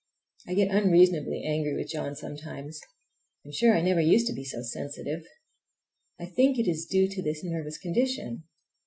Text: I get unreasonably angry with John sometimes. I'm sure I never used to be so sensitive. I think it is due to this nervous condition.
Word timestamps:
I 0.47 0.55
get 0.55 0.71
unreasonably 0.73 1.43
angry 1.45 1.75
with 1.75 1.89
John 1.89 2.15
sometimes. 2.15 2.81
I'm 3.45 3.51
sure 3.51 3.77
I 3.77 3.81
never 3.81 4.01
used 4.01 4.25
to 4.29 4.33
be 4.33 4.43
so 4.43 4.63
sensitive. 4.63 5.27
I 6.19 6.25
think 6.25 6.57
it 6.57 6.67
is 6.67 6.87
due 6.87 7.07
to 7.07 7.21
this 7.21 7.43
nervous 7.43 7.77
condition. 7.77 8.45